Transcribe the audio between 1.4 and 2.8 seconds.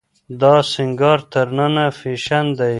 ننه فېشن دی.